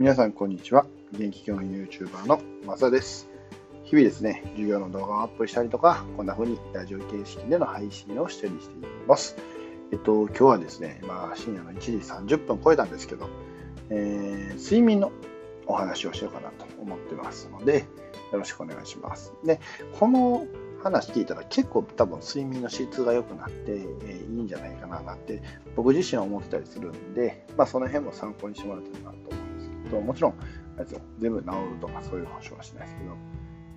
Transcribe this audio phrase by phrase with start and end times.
[0.00, 0.86] 皆さん、こんにちは。
[1.12, 3.28] 元気教員 YouTuber のまさです。
[3.84, 9.36] 日々ですね、授業の動画をアップしたりとか、こんな風にラジオ形式での配信をしたりしています。
[9.92, 11.90] えっと、今日はですね、まあ、深夜の1時
[12.36, 13.28] 30分超えたんですけど、
[13.90, 15.12] えー、睡眠の
[15.66, 17.80] お話をしようかなと思ってますので、
[18.32, 19.34] よろしくお願いします。
[19.44, 19.60] で、
[19.98, 20.46] この
[20.82, 23.72] 話聞いたら結構多分睡眠の質が良くなって、
[24.06, 25.42] え、いいんじゃないかななんて
[25.76, 29.39] 僕自身は思ってたりするんで、まあ、その辺も参考にしてもらってるなと
[29.96, 30.34] 思うんですけどもちろん
[30.78, 30.86] あれ
[31.18, 33.16] 全部治るとかそういう保証はしないですけど、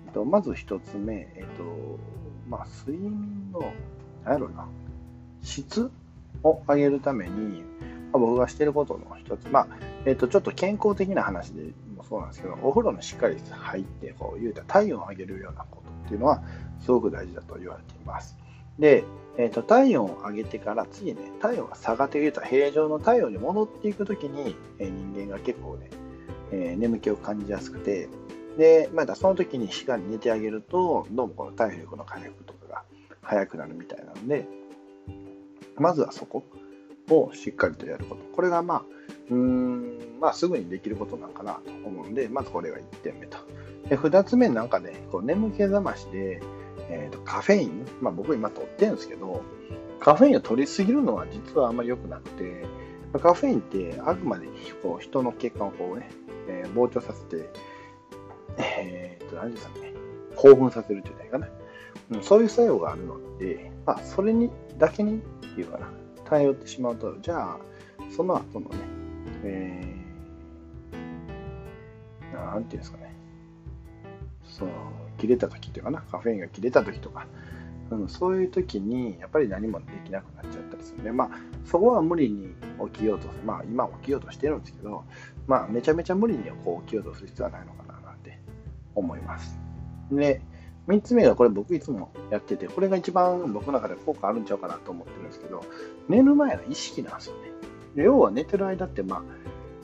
[0.06, 1.98] えっと、まず1つ目、えっと
[2.48, 3.72] まあ、睡眠の
[4.24, 4.66] 何やろうな。
[5.42, 5.90] 質
[6.42, 7.62] を上げるために、
[8.12, 9.68] まあ、僕がしてることの一つ、まあ
[10.06, 16.42] えっと、ちょっと健康的な話でもそうなんですけどお風呂にしっかり入ってこう言うた体温を上げるようなことっていうのは
[16.80, 18.36] すごく大事だと言われています。
[18.78, 19.04] で、
[19.38, 25.90] えーと、体温を上げてから次ね、体温が下がっていると平常の体温に戻っていくときに、えー、人間が結構ね、
[26.52, 28.08] えー、眠気を感じやすくて、
[28.56, 32.82] で、またその時にしっかり寝てあげると、どうもこの体力の回復とかが
[33.22, 34.46] 早くなるみたいなので、
[35.76, 36.44] まずはそこ
[37.10, 38.22] をしっかりとやること。
[38.34, 38.84] これがまあ、
[39.30, 43.38] うーん、まあすぐにできることなんかなと思うんで、まずこれが1点目と。
[43.88, 46.40] で、2つ目なんかね、こう眠気覚ましで、
[46.88, 49.42] えーと、カフェイン、まあ、僕今取ってるんですけど、
[50.00, 52.64] カフェインを取りすぎるのは実はあんまり良くなくて、
[53.20, 54.46] カフェインってあくまで
[54.82, 56.10] こう人の血管をこうね、
[56.48, 57.50] えー、膨張させて、
[58.58, 59.92] えー、と、何ですかね、
[60.36, 61.48] 興奮させるっていいかな。
[62.10, 65.20] うん、そういう作用があるので、まあ、それにだけにっ
[65.54, 65.88] ていうかな、
[66.24, 67.58] 頼ってしまうと、じゃあ、
[68.14, 68.76] その後のね、
[69.44, 73.14] えー、なんていうんですかね、
[74.44, 74.72] その、
[75.18, 77.26] 切れた時っていうかな、カフェインが切れた時とか、
[77.90, 81.30] うん、そういう時にやっぱり何もできなくなっちゃったりするんで、まあ、
[81.64, 82.54] そこは無理に
[82.92, 85.04] 起きようと、まあ、今起きようとしてるんですけど、
[85.46, 88.38] まあ、めちゃめちゃ無理にこう起きようとする必要はないのかななんて
[88.94, 89.58] 思います。
[90.10, 90.40] で、
[90.88, 95.64] 3つ目がこれ僕いつもやってて、これが一番僕の中で効果あるんちゃうかなと思ってるんですけど、
[96.08, 97.50] 寝る前の意識なんですよね。
[97.96, 99.22] 要は寝てる間って、まあ、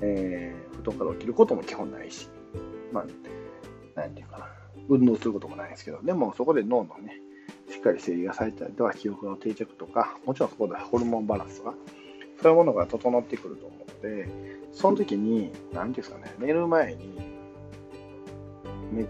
[0.02, 2.28] えー、布団から起きることも基本ないし、
[2.92, 4.46] まあ、なんていうかな、
[4.88, 7.20] 運動することもないんですけど、でもそこで脳のね、
[7.70, 11.74] しっかり整理がされたりとか、記憶の定着とか、もちろんそこでホルモンバランスとか、
[12.42, 14.28] そういうものが整ってくると思うので、
[14.72, 17.12] その時に、何ですかね、寝る前に、
[18.92, 19.06] めっ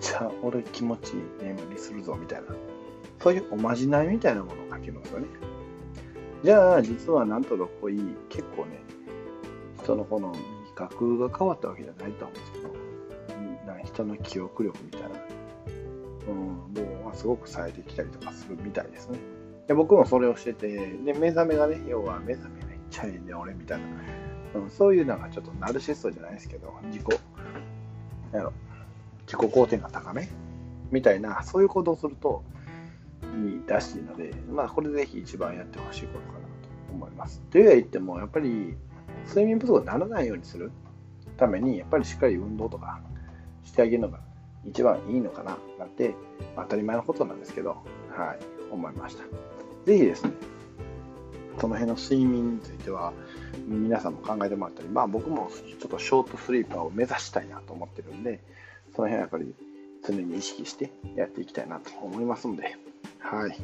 [0.00, 2.48] ちゃ俺気持ちいい眠りするぞみたいな、
[3.20, 5.26] そういうおまじないみたいなものを書きますよね。
[6.42, 8.80] じゃあ、実はなんとかこいい、結構ね、
[9.82, 10.38] 人のこの味
[10.74, 12.76] 覚が変わったわけじゃないと思うんですけど、
[13.66, 15.08] な人の記憶力みたいな、
[16.28, 19.18] うん、もうすごく冴えてきたりとかするみたいですね。
[19.66, 27.02] で僕もそれをしてて、で目覚めがね、要は目覚めめっちゃいいね、俺みたいな、うん、そういうのがちょっとナルシストじゃないですけど、自己、
[28.32, 28.52] やろ
[29.26, 30.28] 自己肯定が高め？
[30.92, 32.44] みたいな、そういう行動をすると
[33.22, 37.42] いいらしいので、まあ、これぜひ一番やってほしいことかなと思います。
[37.50, 38.76] というは言っても、やっぱり
[39.26, 40.70] 睡眠不足にならないようにする
[41.36, 43.00] ために、やっぱりしっかり運動とか
[43.64, 44.20] してあげるのが
[44.64, 46.14] 一番いいのかななんて
[46.54, 47.70] 当たり前のことなんですけど、
[48.10, 49.24] はい、思いました。
[49.86, 50.32] ぜひですね、
[51.60, 53.12] その辺の睡眠については
[53.66, 55.48] 皆さんも考えてもらったり、まあ僕も
[55.80, 58.40] ちょっとショートスリーパーを目指したいなと思ってるんで、
[58.94, 59.54] その辺はやっぱり
[60.06, 62.76] 常に意識してやっていきたいなと思いますので、
[63.20, 63.56] はい。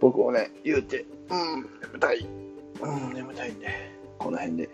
[0.00, 2.26] 僕をね、言うて、うん、眠たい、
[2.80, 3.68] うん、眠たいんで、
[4.18, 4.68] この辺で、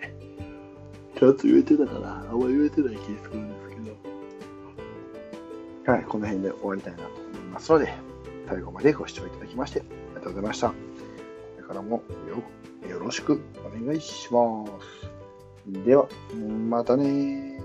[1.18, 3.76] ちゃんと言えてたかなあんま言えてない気がするんですけ
[5.90, 7.94] ど、はい、この辺で終わりたいなと思いますので、
[8.48, 9.82] 最後までご視聴いただきまして、
[10.24, 10.68] とうございました。
[10.70, 10.74] こ
[11.58, 12.02] れからも
[12.88, 15.84] よろしくお願いします。
[15.84, 16.08] では、
[16.68, 17.62] またね